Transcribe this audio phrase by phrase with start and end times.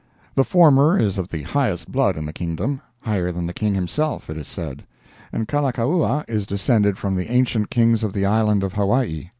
[0.33, 4.37] The former is of the highest blood in the kingdom—higher than the King himself, it
[4.37, 9.29] is said—and Kalakaua is descended from the ancient Kings of the island of Hawaii.